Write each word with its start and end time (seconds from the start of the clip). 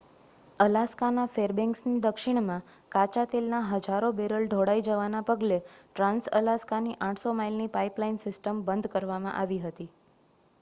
અલાસ્કાના 0.59 1.25
ફેરબેન્ક્સની 1.33 1.99
દક્ષિણમાં 2.05 2.63
કાચા 2.91 3.25
તેલના 3.33 3.59
હજારો 3.67 4.09
બેરલના 4.15 4.41
ઢોળાઈ 4.45 4.85
જવાના 4.87 5.21
પગલે 5.29 5.61
ટ્રાંસ-અલાસ્કાની 5.67 6.97
800 7.03 7.37
માઇલની 7.37 7.71
પાઇપલાઇન 7.71 8.19
સિસ્ટમ 8.25 8.65
બંધ 8.65 8.93
કરવામાં 8.97 9.39
આવી 9.39 9.63
હતી 9.65 9.89